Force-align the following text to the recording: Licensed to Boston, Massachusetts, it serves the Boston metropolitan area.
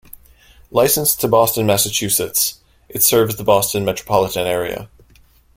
Licensed 0.71 1.21
to 1.21 1.27
Boston, 1.27 1.67
Massachusetts, 1.67 2.55
it 2.89 3.03
serves 3.03 3.35
the 3.35 3.43
Boston 3.43 3.85
metropolitan 3.85 4.47
area. 4.47 4.89